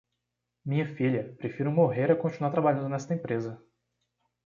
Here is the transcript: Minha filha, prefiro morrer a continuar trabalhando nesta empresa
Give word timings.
Minha 0.65 0.87
filha, 0.95 1.31
prefiro 1.37 1.69
morrer 1.71 2.11
a 2.11 2.15
continuar 2.15 2.49
trabalhando 2.49 2.89
nesta 2.89 3.13
empresa 3.13 3.61